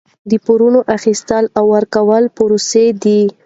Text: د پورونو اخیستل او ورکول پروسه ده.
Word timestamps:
د 0.29 0.33
پورونو 0.45 0.79
اخیستل 0.97 1.45
او 1.57 1.65
ورکول 1.75 2.23
پروسه 2.37 2.85
ده. 3.03 3.19